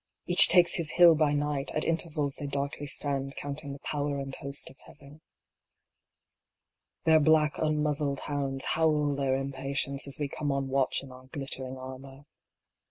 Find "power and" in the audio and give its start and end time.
3.85-4.33